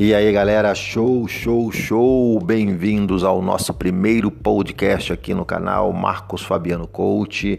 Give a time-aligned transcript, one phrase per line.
[0.00, 2.38] E aí, galera, show, show, show!
[2.38, 7.58] Bem-vindos ao nosso primeiro podcast aqui no canal Marcos Fabiano Coach.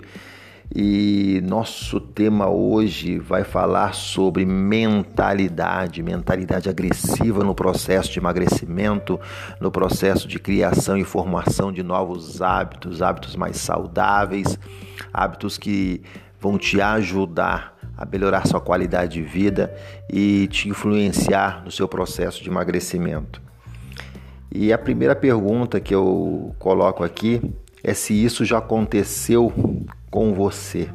[0.73, 9.19] E nosso tema hoje vai falar sobre mentalidade, mentalidade agressiva no processo de emagrecimento,
[9.59, 14.57] no processo de criação e formação de novos hábitos, hábitos mais saudáveis,
[15.11, 16.01] hábitos que
[16.39, 19.75] vão te ajudar a melhorar sua qualidade de vida
[20.09, 23.41] e te influenciar no seu processo de emagrecimento.
[24.49, 27.41] E a primeira pergunta que eu coloco aqui
[27.83, 29.51] é se isso já aconteceu
[30.09, 30.87] com você.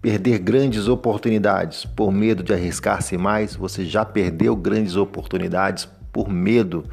[0.00, 6.84] Perder grandes oportunidades por medo de arriscar-se mais, você já perdeu grandes oportunidades por medo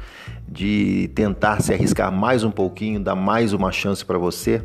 [0.46, 4.62] de tentar se arriscar mais um pouquinho, dar mais uma chance para você?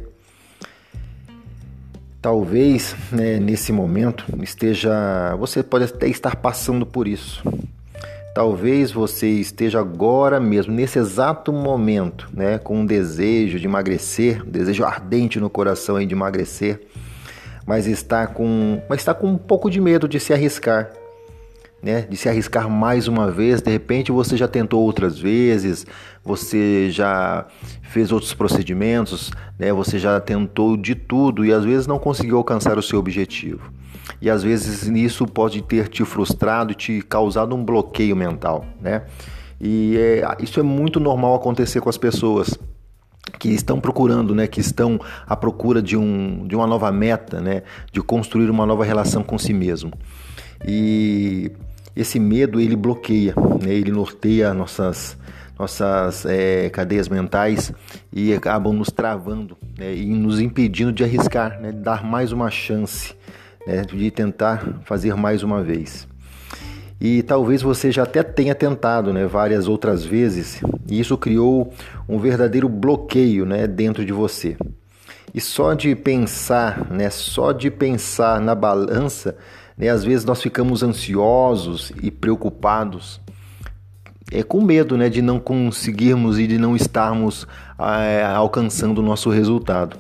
[2.26, 7.44] Talvez né, nesse momento esteja, você pode até estar passando por isso.
[8.34, 14.50] Talvez você esteja agora mesmo, nesse exato momento, né, com um desejo de emagrecer, um
[14.50, 16.88] desejo ardente no coração de emagrecer,
[17.64, 20.90] mas está com, mas está com um pouco de medo de se arriscar
[21.86, 23.62] né, de se arriscar mais uma vez.
[23.62, 25.86] De repente você já tentou outras vezes,
[26.24, 27.46] você já
[27.84, 32.76] fez outros procedimentos, né, você já tentou de tudo e às vezes não conseguiu alcançar
[32.80, 33.72] o seu objetivo.
[34.20, 39.04] E às vezes isso pode ter te frustrado e te causado um bloqueio mental, né?
[39.62, 42.58] E é, isso é muito normal acontecer com as pessoas
[43.40, 47.64] que estão procurando, né, que estão à procura de, um, de uma nova meta, né,
[47.92, 49.92] de construir uma nova relação com si mesmo.
[50.68, 51.52] E
[51.96, 53.74] esse medo ele bloqueia, né?
[53.74, 55.18] ele norteia nossas
[55.58, 57.72] nossas é, cadeias mentais
[58.12, 59.96] e acabam nos travando né?
[59.96, 61.72] e nos impedindo de arriscar, né?
[61.72, 63.16] de dar mais uma chance,
[63.66, 63.84] né?
[63.84, 66.08] de tentar fazer mais uma vez.
[67.00, 69.26] E talvez você já até tenha tentado né?
[69.28, 71.74] várias outras vezes e isso criou
[72.08, 73.66] um verdadeiro bloqueio né?
[73.66, 74.58] dentro de você.
[75.34, 77.10] E só de pensar, né?
[77.10, 79.38] só de pensar na balança,
[79.78, 79.90] né?
[79.90, 83.20] Às vezes nós ficamos ansiosos e preocupados,
[84.32, 87.48] é com medo né, de não conseguirmos e de não estarmos
[87.80, 89.98] é, alcançando o nosso resultado.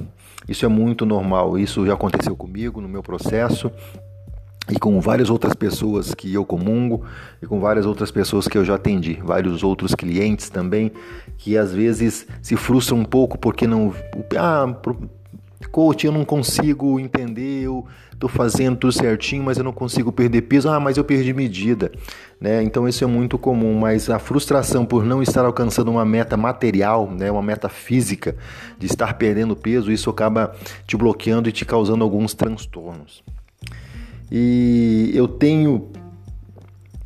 [0.47, 3.71] Isso é muito normal, isso já aconteceu comigo no meu processo
[4.69, 7.03] e com várias outras pessoas que eu comungo
[7.41, 10.91] e com várias outras pessoas que eu já atendi, vários outros clientes também
[11.37, 13.93] que às vezes se frustram um pouco porque não
[14.37, 14.75] ah,
[15.67, 20.43] Coach, eu não consigo entender, eu estou fazendo tudo certinho, mas eu não consigo perder
[20.43, 20.69] peso.
[20.69, 21.91] Ah, mas eu perdi medida.
[22.39, 22.63] Né?
[22.63, 27.09] Então isso é muito comum, mas a frustração por não estar alcançando uma meta material,
[27.11, 27.31] né?
[27.31, 28.35] uma meta física,
[28.77, 30.55] de estar perdendo peso, isso acaba
[30.87, 33.23] te bloqueando e te causando alguns transtornos.
[34.31, 35.89] E eu tenho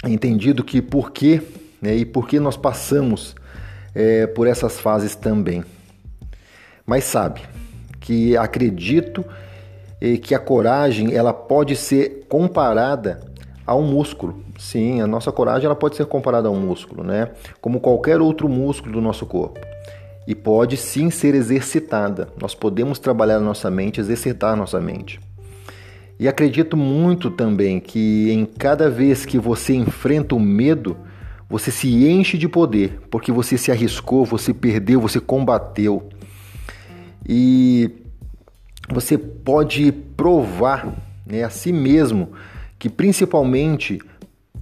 [0.05, 1.41] entendido que por que
[1.81, 3.35] né, e por que nós passamos
[3.95, 5.63] é, por essas fases também.
[6.85, 7.41] Mas sabe,
[7.99, 9.25] que acredito
[10.21, 13.19] que a coragem ela pode ser comparada
[13.65, 14.43] a um músculo.
[14.57, 17.29] Sim, a nossa coragem ela pode ser comparada a um músculo, né?
[17.61, 19.59] Como qualquer outro músculo do nosso corpo.
[20.25, 22.29] E pode sim ser exercitada.
[22.39, 25.19] Nós podemos trabalhar a nossa mente, exercitar a nossa mente.
[26.19, 30.97] E acredito muito também que em cada vez que você enfrenta o medo,
[31.49, 36.09] você se enche de poder, porque você se arriscou, você perdeu, você combateu.
[37.27, 37.91] E
[38.89, 40.87] você pode provar
[41.25, 42.31] né, a si mesmo
[42.77, 43.99] que principalmente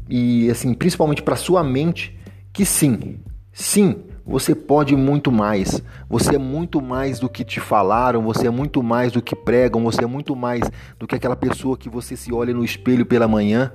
[0.10, 2.18] e assim principalmente para sua mente
[2.52, 3.20] que sim,
[3.54, 5.82] sim, você pode muito mais.
[6.10, 9.84] Você é muito mais do que te falaram, você é muito mais do que pregam,
[9.84, 10.62] você é muito mais
[11.00, 13.72] do que aquela pessoa que você se olha no espelho pela manhã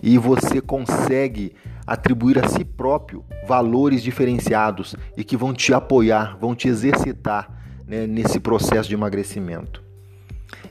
[0.00, 1.52] e você consegue
[1.84, 7.57] atribuir a si próprio valores diferenciados e que vão te apoiar, vão te exercitar
[7.88, 9.82] né, nesse processo de emagrecimento.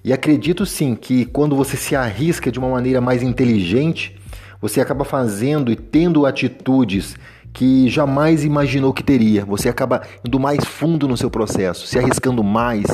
[0.03, 4.15] E acredito sim que quando você se arrisca de uma maneira mais inteligente,
[4.61, 7.15] você acaba fazendo e tendo atitudes
[7.51, 9.43] que jamais imaginou que teria.
[9.43, 12.85] Você acaba indo mais fundo no seu processo, se arriscando mais,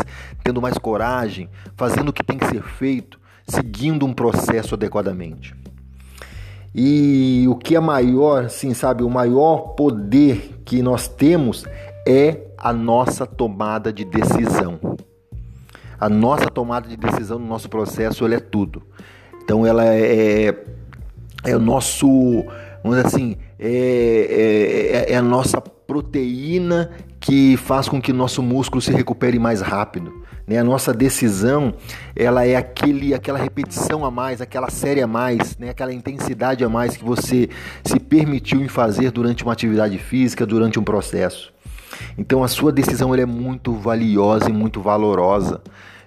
[0.44, 5.54] tendo mais coragem, fazendo o que tem que ser feito, seguindo um processo adequadamente.
[6.74, 11.66] E o que é maior, sim, sabe, o maior poder que nós temos
[12.08, 14.80] é a nossa tomada de decisão.
[16.00, 18.82] A nossa tomada de decisão no nosso processo ela é tudo.
[19.44, 20.64] Então ela é, é,
[21.44, 22.08] é o nosso,
[22.82, 26.90] vamos dizer assim, é, é, é a nossa proteína
[27.20, 30.24] que faz com que nosso músculo se recupere mais rápido.
[30.48, 30.58] Né?
[30.58, 31.74] A nossa decisão
[32.16, 35.70] ela é aquele, aquela repetição a mais, aquela série a mais, né?
[35.70, 37.50] aquela intensidade a mais que você
[37.84, 41.53] se permitiu em fazer durante uma atividade física, durante um processo.
[42.18, 45.62] Então a sua decisão é muito valiosa e muito valorosa.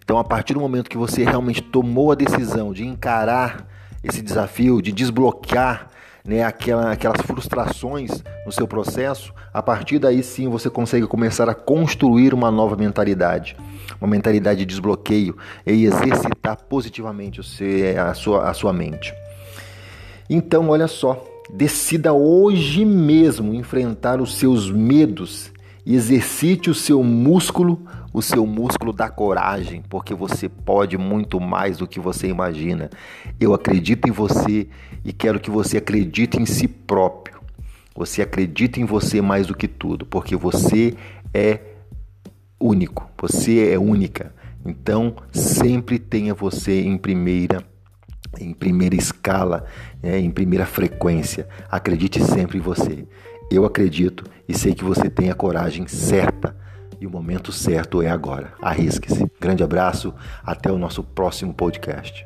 [0.04, 3.66] Então a partir do momento que você realmente tomou a decisão de encarar
[4.02, 5.88] esse desafio, de desbloquear
[6.24, 8.10] né, aquela, aquelas frustrações
[8.44, 13.56] no seu processo, a partir daí sim você consegue começar a construir uma nova mentalidade,
[14.00, 17.68] uma mentalidade de desbloqueio e exercitar positivamente o seu,
[18.02, 19.14] a, sua, a sua mente.
[20.28, 25.52] Então, olha só, decida hoje mesmo enfrentar os seus medos
[25.86, 27.80] e exercite o seu músculo,
[28.12, 32.90] o seu músculo da coragem, porque você pode muito mais do que você imagina.
[33.38, 34.66] Eu acredito em você
[35.04, 37.40] e quero que você acredite em si próprio.
[37.94, 40.94] Você acredita em você mais do que tudo, porque você
[41.32, 41.60] é
[42.58, 44.34] único, você é única.
[44.64, 47.64] Então, sempre tenha você em primeira
[48.38, 49.64] em primeira escala,
[50.02, 51.48] né, em primeira frequência.
[51.70, 53.06] Acredite sempre em você.
[53.50, 56.56] Eu acredito e sei que você tem a coragem certa
[57.00, 58.52] e o momento certo é agora.
[58.60, 59.30] Arrisque-se.
[59.40, 60.12] Grande abraço,
[60.44, 62.24] até o nosso próximo podcast.